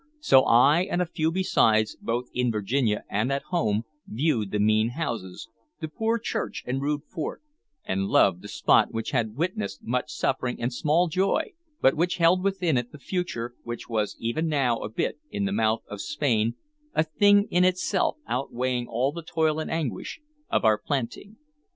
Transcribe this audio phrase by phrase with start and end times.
[0.19, 4.89] So I and a few besides, both in Virginia and at home, viewed the mean
[4.97, 5.47] houses,
[5.79, 7.43] the poor church and rude fort,
[7.85, 11.51] and loved the spot which had witnessed much suffering and small joy,
[11.81, 15.51] but which held within it the future, which was even now a bit in the
[15.51, 16.55] mouth of Spain,
[16.95, 21.37] a thing in itself outweighing all the toil and anguish of our planting.